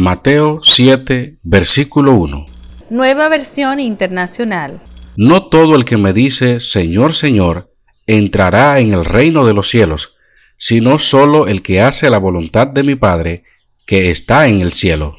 Mateo 0.00 0.60
7, 0.62 1.38
versículo 1.42 2.12
1. 2.12 2.46
Nueva 2.88 3.28
versión 3.28 3.80
internacional. 3.80 4.80
No 5.16 5.48
todo 5.48 5.74
el 5.74 5.84
que 5.84 5.96
me 5.96 6.12
dice, 6.12 6.60
Señor, 6.60 7.16
Señor, 7.16 7.74
entrará 8.06 8.78
en 8.78 8.92
el 8.92 9.04
reino 9.04 9.44
de 9.44 9.54
los 9.54 9.68
cielos, 9.68 10.14
sino 10.56 11.00
solo 11.00 11.48
el 11.48 11.62
que 11.62 11.80
hace 11.80 12.10
la 12.10 12.18
voluntad 12.18 12.68
de 12.68 12.84
mi 12.84 12.94
Padre, 12.94 13.42
que 13.86 14.12
está 14.12 14.46
en 14.46 14.60
el 14.60 14.72
cielo. 14.72 15.18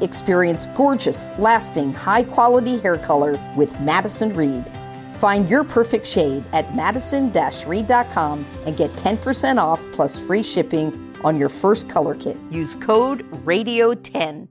Experience 0.00 0.66
gorgeous, 0.66 1.32
lasting, 1.38 1.92
high 1.92 2.22
quality 2.22 2.78
hair 2.78 2.98
color 2.98 3.40
with 3.56 3.78
Madison 3.80 4.30
Reed. 4.30 4.64
Find 5.14 5.48
your 5.48 5.64
perfect 5.64 6.06
shade 6.06 6.44
at 6.52 6.74
madison 6.76 7.32
reed.com 7.66 8.44
and 8.66 8.76
get 8.76 8.90
10% 8.90 9.58
off 9.58 9.84
plus 9.92 10.20
free 10.20 10.42
shipping 10.42 11.14
on 11.24 11.38
your 11.38 11.48
first 11.48 11.88
color 11.88 12.14
kit. 12.14 12.36
Use 12.50 12.74
code 12.74 13.28
RADIO10. 13.46 14.48